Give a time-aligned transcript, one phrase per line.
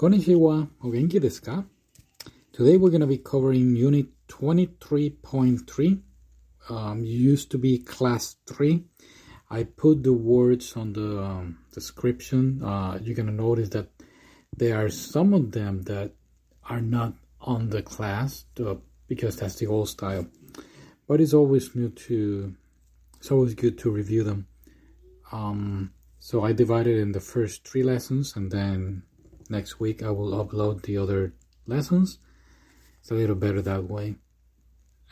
[0.00, 1.20] Konnichiwa, o genki?
[2.52, 6.00] Today we're going to be covering Unit 23.3.
[6.70, 8.82] Um, used to be Class 3.
[9.50, 12.64] I put the words on the um, description.
[12.64, 13.90] Uh, you're going to notice that
[14.56, 16.12] there are some of them that
[16.64, 17.12] are not
[17.42, 18.76] on the class uh,
[19.06, 20.26] because that's the old style.
[21.06, 22.54] But it's always good to
[23.18, 24.46] it's always good to review them.
[25.30, 29.02] Um, so I divided in the first three lessons and then
[29.50, 31.34] next week I will upload the other
[31.66, 32.18] lessons.
[33.00, 34.16] It's a little better that way.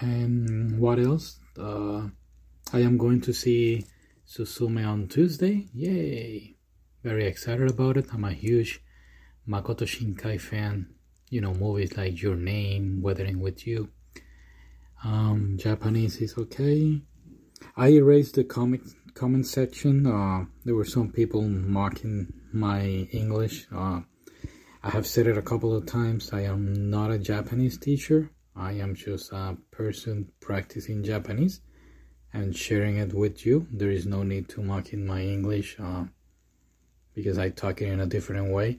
[0.00, 1.38] And what else?
[1.58, 2.08] Uh,
[2.72, 3.86] I am going to see
[4.28, 5.68] Susume on Tuesday.
[5.72, 6.56] Yay!
[7.02, 8.12] Very excited about it.
[8.12, 8.82] I'm a huge
[9.48, 10.88] Makoto Shinkai fan.
[11.30, 13.90] You know, movies like Your Name, Weathering with You.
[15.04, 17.02] Um, Japanese is okay.
[17.76, 18.82] I erased the comic
[19.14, 20.06] comment section.
[20.06, 23.66] Uh, there were some people mocking my English.
[23.74, 24.00] Uh,
[24.86, 26.32] I have said it a couple of times.
[26.32, 28.30] I am not a Japanese teacher.
[28.54, 31.60] I am just a person practicing Japanese
[32.32, 33.66] and sharing it with you.
[33.72, 36.04] There is no need to mock in my English uh,
[37.14, 38.78] because I talk it in a different way.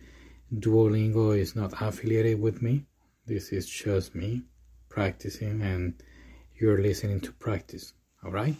[0.56, 2.86] Duolingo is not affiliated with me.
[3.26, 4.44] This is just me
[4.88, 6.02] practicing and
[6.58, 7.92] you're listening to practice.
[8.24, 8.56] All right?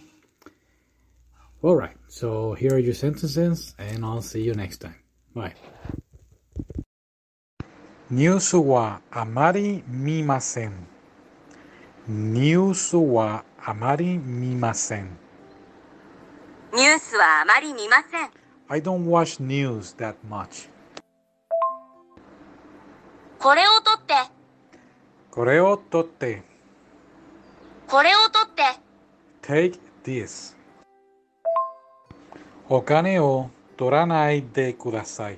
[1.62, 1.96] All right.
[2.10, 5.00] So here are your sentences and I'll see you next time.
[5.34, 5.54] Bye.
[8.10, 10.72] ニュースはあまり見ません。
[12.08, 15.10] ニュースはあまり見ません。
[16.74, 18.30] ニュースはあまり見ません。
[18.70, 20.70] I don't watch news that much.
[23.40, 24.14] これを取って、
[25.30, 26.44] これを取って、
[27.90, 28.64] これを取って、
[29.42, 30.56] take this.
[32.70, 35.38] お金を取らないでください。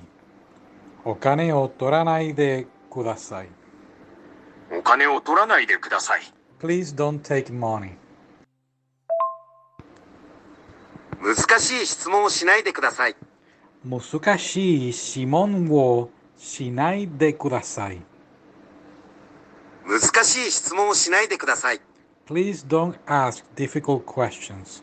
[1.04, 3.48] お金を取らないでください。
[4.72, 6.20] お金を取らないでください。
[6.60, 7.92] Please don't take money.
[11.22, 13.16] 難しい質問をしないでください。
[13.84, 18.02] 難しい質問をしないでください。
[19.86, 21.80] 難しい質問をしないでください。
[22.26, 24.82] Please don't ask difficult questions.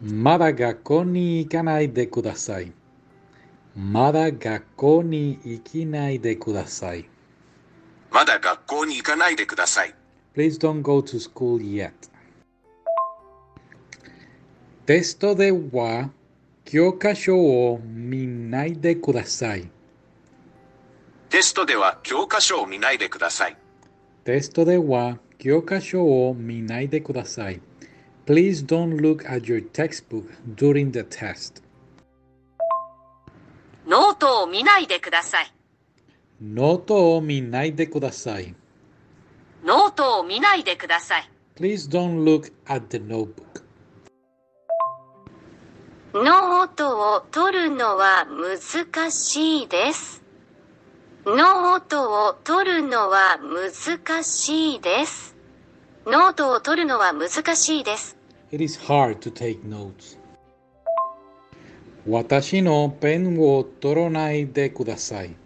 [0.00, 2.72] まだ学校に行かないでください。
[3.76, 7.08] まだ学校に行きないでください。
[8.10, 9.94] まだ学校に行かないでください。
[10.34, 11.92] Please don't go to school yet.
[14.86, 16.10] テストでは
[16.64, 19.70] 教科書を見ないでください。
[21.28, 23.56] テストでは教科書を見ないでください。
[24.24, 27.60] テストでは教科書を見ないでください。
[28.26, 30.24] Please don't look at your textbook
[30.56, 31.62] during the test.
[33.88, 35.50] ノートを見ないでください。
[36.42, 38.54] ノートを見ないでください。
[39.64, 41.30] ノートを見ないでください。
[41.56, 43.62] Please don't look at the notebook.
[46.12, 50.22] ノートを取るのは難しいです。
[51.24, 55.34] ノートを取るのは難しいです。
[56.06, 58.18] ノートを取るのは難しいです。
[58.52, 60.17] It is hard to take notes.
[62.10, 65.36] 私のペンを取らないでください。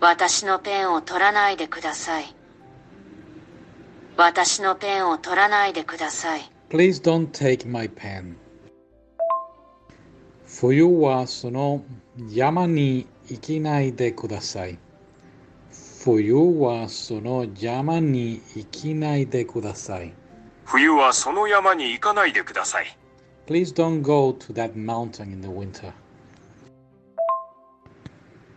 [0.00, 2.24] 私のペンを取らないでください。
[4.16, 6.50] 私のペンを取らないでください。
[6.70, 8.34] Please don't take my pen.
[10.48, 11.84] 冬はその
[12.30, 14.80] 山に行きないでください。
[16.02, 20.12] 冬はその山に行きないでください。
[20.64, 22.86] 冬はその山に行かないでください。
[23.46, 25.92] Please don't go to that mountain in the winter.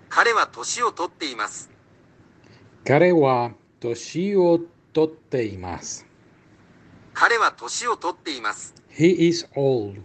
[0.09, 1.69] 彼は年を取っています。
[2.83, 4.59] 彼は年を
[4.91, 6.07] 取っています。
[7.13, 8.73] 彼は年を取っています。
[8.89, 10.01] He is old.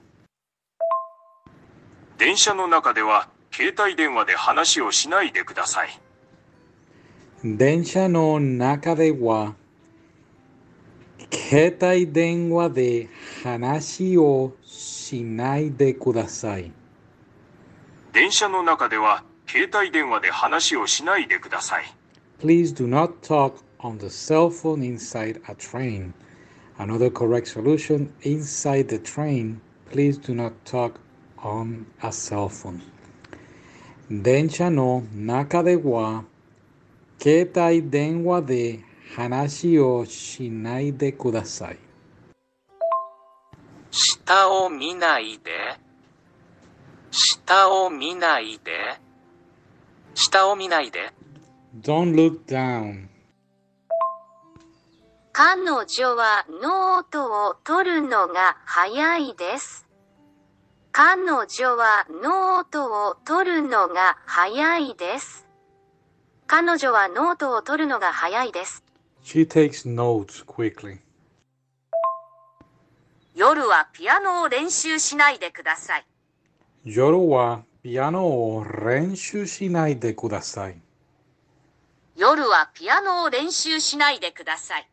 [2.19, 5.99] 電車の中では携帯電話で話をしないでください。
[7.43, 9.55] 電車の中では
[11.35, 13.09] 携帯電話で
[13.43, 16.73] 話をしないでください。
[18.13, 21.85] 電車の中では携帯電話で話をしないでください。
[22.41, 26.13] Please do not talk on the cell phone inside a train.
[26.79, 29.61] Another correct solution inside the train.
[29.91, 31.01] Please do not talk
[31.39, 32.81] on a cell phone.
[34.11, 36.25] 電車の中では
[37.21, 38.81] 携帯電話で
[39.17, 41.79] 話をしないでください。
[43.91, 45.51] 下を見ないで。
[47.11, 48.73] 下を見ないで。
[50.15, 51.13] 下を見ないで。
[51.81, 53.09] Don't look down.
[55.33, 59.85] 彼女はノートを取るのが早いです。
[60.93, 65.45] 彼女はノートを取るのが早いです。
[66.47, 68.84] 彼女はノートを取るのが早いです。
[69.25, 70.99] She takes notes quickly.
[73.35, 76.05] 夜はピアノを練習しないでください。
[76.85, 80.77] 夜はピアノを練習しないでください。
[82.15, 84.89] 夜はピアノを練習しないでください。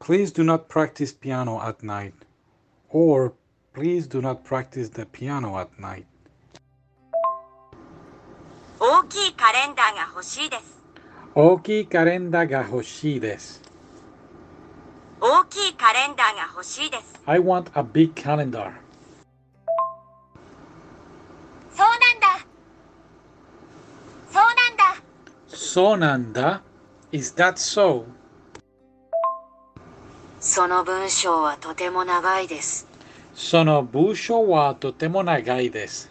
[0.00, 2.14] Please do not practice piano at night.
[2.88, 3.34] Or
[3.74, 6.04] please do not practice the piano at night.
[8.80, 10.79] 大きいカレンダーが欲しいです。
[11.34, 13.62] 大きいカレンダーが欲しいです。
[15.20, 17.20] 大きいカレンダーが欲しいです。
[17.26, 18.72] I want a big calendar.
[21.72, 22.46] そうなんだ。
[24.32, 25.02] そうなんだ。
[25.48, 26.62] そうなんだ?
[27.12, 28.04] Is that so?
[30.40, 32.88] その文章はとても長いです。
[33.34, 36.10] その文章はとても長いです。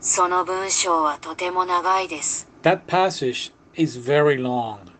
[0.00, 2.48] その文章はとても長いです。
[2.62, 4.90] That passage is very long.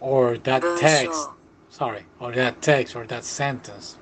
[0.00, 1.12] Or that 文 text.
[1.12, 1.34] 章
[1.70, 2.04] Sorry.
[2.20, 3.98] Or that text or that sentence.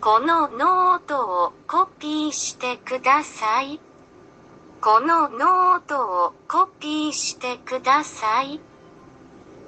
[0.00, 3.78] このノートをコピーしてください。
[4.80, 8.58] このノートをコピーしてください。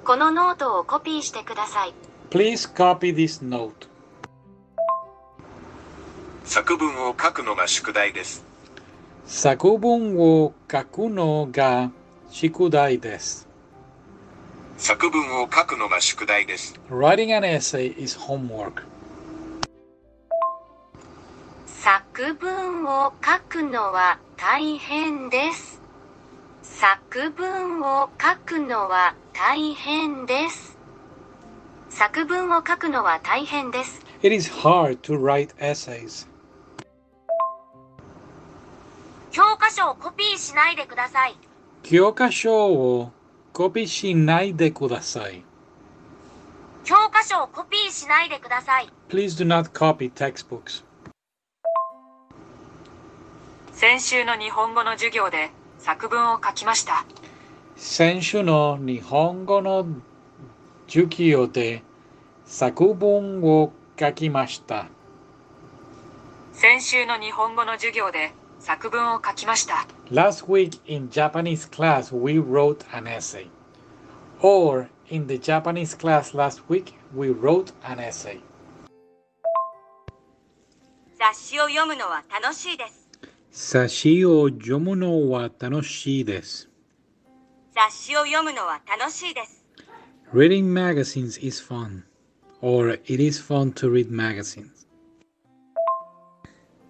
[0.03, 1.93] このノートをコピーしてください。
[2.31, 3.87] Please copy this note.
[6.43, 8.43] 作文を書くのが宿題です。
[9.27, 11.89] 作文を書くのが
[12.29, 13.47] 宿題です。
[14.77, 16.79] 作文を書くのが宿題です。
[16.91, 18.83] Writing an essay is homework.
[21.65, 25.81] 作文を書くのは大変です。
[26.61, 30.77] 作文を書くのは大変です。
[31.89, 34.01] 作文を書くのは大変です。
[34.21, 36.27] It is hard to write essays.
[39.75, 41.35] 書をコピーしないでください。
[41.83, 43.11] 教科書を
[43.51, 45.43] コピーしないでください。
[46.85, 48.89] 教科書をコピーしないでください。
[49.09, 50.85] Please do not copy textbooks.
[53.73, 57.05] 先週の日本語の授業で作文を書きました。
[57.75, 59.85] 先週の日本語の
[60.87, 61.83] 授業で
[62.45, 64.87] 作文を書きました。
[66.53, 68.31] 先週の日本語の授業で
[68.64, 69.86] 作文を書きました。
[70.10, 73.48] Last week in Japanese class we wrote an essay.
[74.40, 78.40] Or in the Japanese class last week we wrote an essay.
[81.18, 83.08] 雑誌を読むのは楽しいです。
[83.52, 86.68] 雑誌を読むのは楽しいです。
[87.74, 89.64] 雑誌を読むのは楽しいです。
[90.32, 92.04] Reading magazines is fun.
[92.62, 94.73] Or it is fun to read magazines.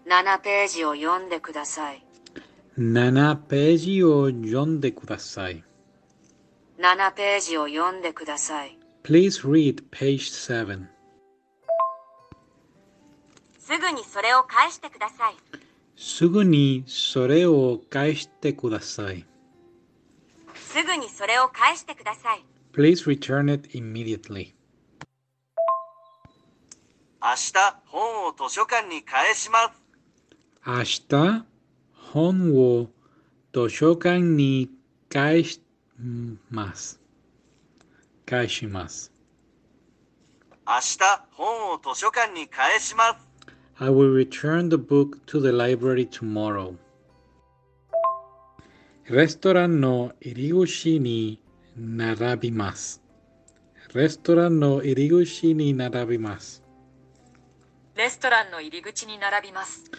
[0.07, 2.06] 7ページを読んでください。
[2.78, 5.63] 7ページを読んでください。
[6.78, 8.78] 7ページを読んでください。
[9.04, 10.86] Please read page 7.
[13.57, 15.36] すぐにそれを返してください。
[15.98, 19.25] すぐにそれを返してください。
[20.53, 22.46] すぐにそれを返してください。
[22.74, 24.53] Please return it immediately.
[27.24, 27.53] 明日
[27.88, 29.85] 本を図書館に返します。
[30.67, 31.45] 明日
[32.12, 32.88] 本を
[33.53, 34.72] 図書館に
[35.10, 35.62] 返し
[36.50, 37.00] ます。
[38.25, 39.12] 返します。
[40.65, 40.98] 明日
[41.34, 43.45] 本を図書館に返します。
[43.77, 46.74] I will return the book to the library tomorrow.
[49.07, 51.39] レストランの入り口に
[51.77, 53.03] 並びます。
[53.93, 56.64] レストランの入り口に並びます。
[57.97, 59.90] レストランの入り口に並びます。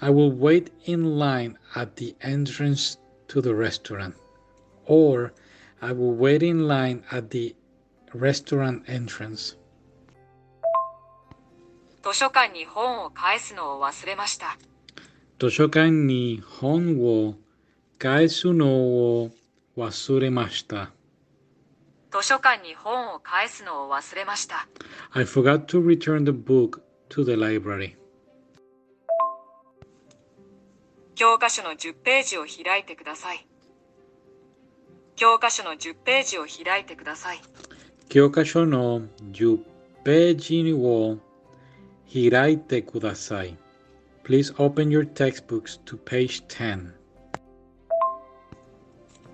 [0.00, 2.98] I will wait in line at the entrance
[3.28, 4.14] to the restaurant.
[4.86, 5.32] Or
[5.80, 7.54] I will wait in line at the
[8.14, 9.58] restaurant entrance.
[12.02, 14.56] 図書館に本を返すのを忘れました。
[15.38, 17.34] 図書館に本を
[17.98, 18.66] 返すの
[19.22, 19.30] を
[19.76, 20.90] 忘れました。
[22.10, 24.66] 図書館に本を返すのを忘れました。
[25.12, 27.95] I forgot to return the book to the library.
[31.15, 33.47] 教科書の10ページを開いてください。
[35.15, 37.41] 教科書の10ページを開いてください。
[38.09, 39.59] 教科書の10
[40.03, 41.17] ページを
[42.13, 43.57] 開いてください。
[44.23, 46.91] Please open your textbooks to page 10.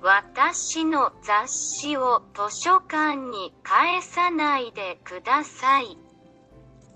[0.02, 5.98] 私の雑誌を図書館に返さないでください。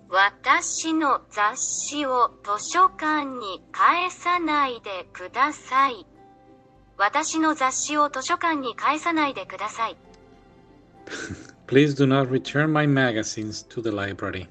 [0.10, 6.06] 私の雑誌を図書館に返さないでください。
[6.98, 9.98] 私の雑誌を図書館に返さないでください。
[11.68, 14.48] Please do not return my magazines to the library.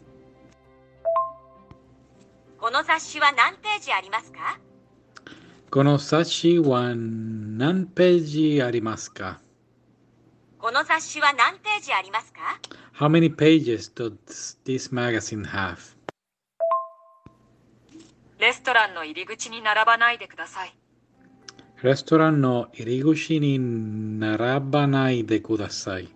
[2.59, 4.59] この雑誌は何ページありますか？
[5.71, 9.41] この冊子は何ページありますか？
[10.59, 12.41] この雑誌は何ページありますか？
[12.97, 15.97] How many pages does this magazine have?
[18.39, 20.73] レストランの入り口に並ばないでください。
[21.83, 26.09] レストランの入り口に並ばないでください。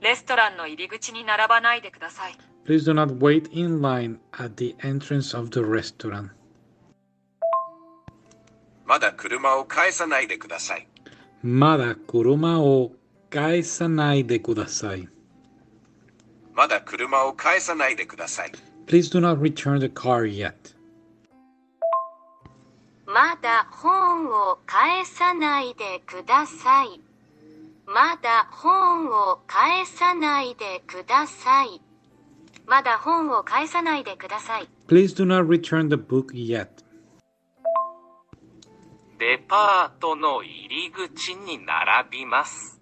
[0.00, 2.32] レストランの入り口に並ばないでください。
[2.66, 6.30] Please do not wait in line at the entrance of the restaurant.
[8.86, 10.88] まだ車を返さないでください。
[11.42, 12.92] まだ車を
[13.28, 15.06] 返さないでください。
[16.58, 18.50] まだ車を返さないでください。
[18.88, 20.54] Please do not return the car yet.
[23.06, 27.00] まだ本を返さないでください。
[27.86, 31.80] まだ本を返さないでください。
[32.66, 34.68] まだ本を返さないでください。
[34.88, 36.66] Please do not return the book yet.
[39.20, 42.77] デパートの入り口に並びます。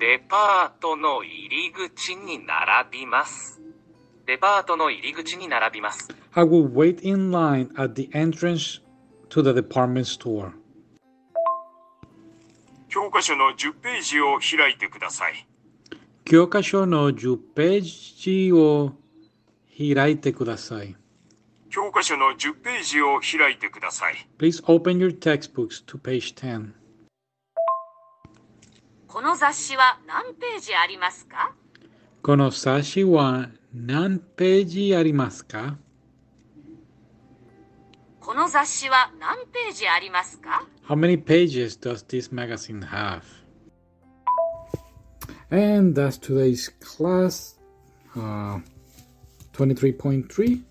[0.00, 3.60] デパートの入り口に並びます。
[4.26, 6.08] デパートの入り口に並びます。
[6.34, 8.80] I will wait in line at the entrance
[9.30, 10.52] to the department store.
[12.88, 15.48] 教科書の10ページを開いてください。
[16.24, 18.92] 教科書の10ページを
[19.76, 20.94] 開いてください。
[21.70, 24.28] 教科書の10ページを開いてください。
[24.38, 26.72] Please open your textbooks to page 10.
[29.07, 31.53] この雑誌は何ページありますか
[32.21, 35.77] この冊子は何ページありますか
[38.19, 43.23] この雑誌は何ページありますか How many pages does this magazine have?
[45.51, 47.59] And that's today's class,
[48.15, 48.59] uh,
[49.53, 50.63] 23.3.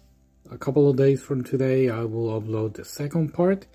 [0.51, 3.67] A couple of days from today, I will upload the second part.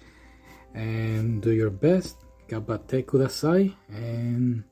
[0.73, 2.17] And do your best.
[2.52, 4.62] 頑張ってください.えー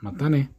[0.00, 0.52] またね.